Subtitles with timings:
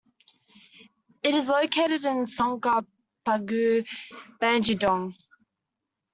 [1.21, 3.85] It is located in Songpa-gu,
[4.39, 5.15] Bangi-dong.